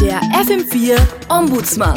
Der 0.00 0.20
FM4 0.32 0.98
Ombudsmann 1.28 1.94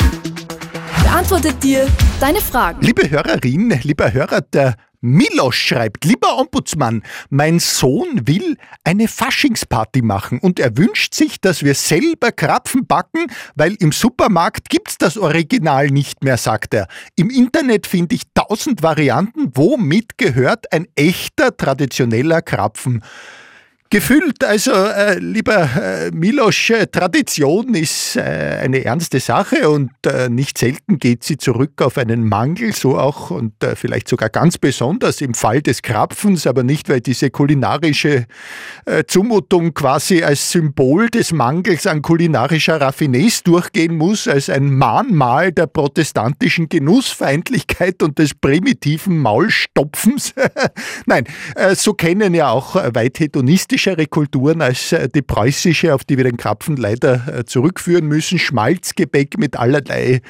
beantwortet 1.04 1.64
dir 1.64 1.88
deine 2.20 2.42
Fragen. 2.42 2.82
Liebe 2.82 3.10
Hörerin, 3.10 3.70
lieber 3.84 4.12
Hörer, 4.12 4.42
der 4.42 4.75
Milos 5.00 5.56
schreibt, 5.56 6.04
lieber 6.04 6.38
Ombudsmann, 6.38 7.01
mein 7.30 7.59
Sohn 7.59 8.28
will 8.28 8.57
eine 8.84 9.07
Faschingsparty 9.07 10.02
machen 10.02 10.39
und 10.39 10.59
er 10.59 10.78
wünscht 10.78 11.14
sich, 11.14 11.39
dass 11.39 11.64
wir 11.64 11.75
selber 11.75 12.32
Krapfen 12.32 12.88
backen, 12.88 13.27
weil 13.55 13.75
im 13.75 13.93
Supermarkt 13.93 14.69
gibt's 14.69 14.97
das 14.97 15.17
Original 15.17 15.87
nicht 15.87 16.23
mehr, 16.23 16.37
sagt 16.37 16.73
er. 16.73 16.87
Im 17.15 17.29
Internet 17.29 17.87
finde 17.87 18.15
ich 18.15 18.23
tausend 18.33 18.83
Varianten, 18.83 19.51
womit 19.53 20.17
gehört 20.17 20.71
ein 20.73 20.87
echter 20.95 21.55
traditioneller 21.55 22.41
Krapfen. 22.41 23.01
Gefüllt, 23.94 24.44
also 24.44 24.71
äh, 24.71 25.20
lieber 25.20 25.70
äh, 25.75 26.10
Milosch, 26.10 26.71
äh, 26.71 26.88
Tradition 26.88 27.75
ist 27.75 28.16
äh, 28.16 28.21
eine 28.64 28.84
ernste 28.84 29.20
Sache 29.20 29.70
und 29.70 29.92
äh, 30.07 30.29
nicht 30.29 30.57
selten 30.57 30.97
geht 30.97 31.24
sie 31.24 31.38
zurück 31.38 31.79
auf 31.79 32.00
einen 32.00 32.28
Mangel, 32.28 32.74
so 32.74 32.98
auch 32.98 33.30
und 33.30 33.54
vielleicht 33.76 34.08
sogar 34.08 34.30
ganz 34.30 34.58
besonders 34.58 35.22
im 35.22 35.36
Fall 35.36 35.62
des 35.62 35.84
Krapfens, 35.84 36.48
aber 36.48 36.64
nicht, 36.64 36.90
weil 36.90 37.02
diese 37.02 37.30
kulinarische 37.30 38.26
Zumutung 39.08 39.74
quasi 39.74 40.23
als 40.23 40.52
Symbol 40.52 41.10
des 41.10 41.32
Mangels 41.32 41.88
an 41.88 42.02
kulinarischer 42.02 42.82
Raffinesse 42.82 43.44
durchgehen 43.44 43.96
muss, 43.96 44.28
als 44.28 44.50
ein 44.50 44.72
Mahnmal 44.72 45.52
der 45.52 45.68
protestantischen 45.68 46.68
Genussfeindlichkeit 46.68 48.04
und 48.04 48.20
des 48.20 48.34
primitiven 48.34 49.20
Maulstopfens. 49.20 50.34
Nein, 51.06 51.26
so 51.76 51.94
kennen 51.94 52.34
ja 52.34 52.50
auch 52.50 52.76
weit 52.76 53.20
hedonistische 53.20 53.83
fleischigere 53.84 54.08
Kulturen 54.08 54.62
als 54.62 54.92
äh, 54.92 55.10
die 55.10 55.22
preußische, 55.22 55.94
auf 55.94 56.04
die 56.04 56.18
wir 56.18 56.23
den 56.23 56.38
Krapfen 56.38 56.78
leider 56.78 57.40
äh, 57.40 57.46
zurückführen 57.46 58.08
müssen. 58.08 58.40
Schmalzgebäck 58.40 59.38
mit 59.38 59.58
allerlei 59.58 60.22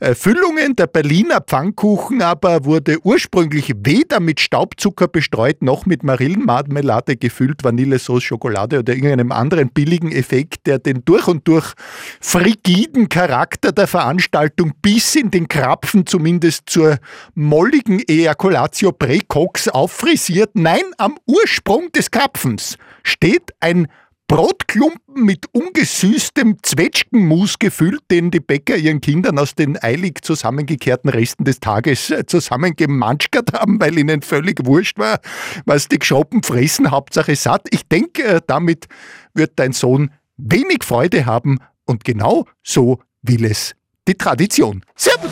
äh, 0.00 0.14
Füllungen. 0.14 0.76
Der 0.76 0.86
Berliner 0.86 1.40
Pfannkuchen 1.40 2.22
aber 2.22 2.64
wurde 2.64 2.98
ursprünglich 3.04 3.72
weder 3.84 4.20
mit 4.20 4.40
Staubzucker 4.40 5.08
bestreut 5.08 5.62
noch 5.62 5.86
mit 5.86 6.02
Marillenmarmelade 6.02 7.16
gefüllt, 7.16 7.64
Vanillesauce, 7.64 8.22
Schokolade 8.22 8.78
oder 8.78 8.94
irgendeinem 8.94 9.32
anderen 9.32 9.70
billigen 9.70 10.12
Effekt, 10.12 10.66
der 10.66 10.78
den 10.78 11.04
durch 11.04 11.28
und 11.28 11.46
durch 11.46 11.72
frigiden 12.20 13.08
Charakter 13.08 13.72
der 13.72 13.86
Veranstaltung 13.86 14.72
bis 14.80 15.14
in 15.16 15.30
den 15.30 15.48
Krapfen 15.48 16.06
zumindest 16.06 16.70
zur 16.70 16.98
molligen 17.34 18.00
Ejaculatio 18.06 18.92
Precox 18.92 19.68
auffrisiert. 19.68 20.50
Nein, 20.54 20.82
am 20.98 21.16
Ursprung 21.26 21.90
des 21.92 22.10
Krapfens 22.10 22.78
steht 23.02 23.52
ein 23.60 23.88
Brotklumpen 24.32 25.26
mit 25.26 25.44
ungesüßtem 25.52 26.56
Zwetschgenmus 26.62 27.58
gefüllt, 27.58 28.00
den 28.10 28.30
die 28.30 28.40
Bäcker 28.40 28.76
ihren 28.76 29.02
Kindern 29.02 29.38
aus 29.38 29.54
den 29.54 29.82
eilig 29.82 30.22
zusammengekehrten 30.22 31.10
Resten 31.10 31.44
des 31.44 31.60
Tages 31.60 32.08
äh, 32.10 32.24
zusammengemanschert 32.24 33.52
haben, 33.52 33.78
weil 33.78 33.98
ihnen 33.98 34.22
völlig 34.22 34.64
wurscht 34.64 34.98
war, 34.98 35.20
was 35.66 35.88
die 35.88 35.98
Geschroppen 35.98 36.42
fressen, 36.42 36.90
Hauptsache 36.90 37.36
satt. 37.36 37.68
Ich 37.72 37.86
denke, 37.88 38.24
äh, 38.24 38.40
damit 38.46 38.86
wird 39.34 39.52
dein 39.56 39.72
Sohn 39.72 40.10
wenig 40.38 40.82
Freude 40.82 41.26
haben 41.26 41.58
und 41.84 42.04
genau 42.04 42.46
so 42.62 43.00
will 43.20 43.44
es 43.44 43.74
die 44.08 44.14
Tradition. 44.14 44.82
Servus! 44.96 45.30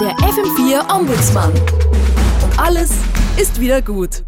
Der 0.00 0.10
FM4 0.16 0.92
Ombudsmann. 0.92 1.52
Und 1.52 2.58
alles 2.58 2.90
ist 3.36 3.60
wieder 3.60 3.80
gut. 3.80 4.24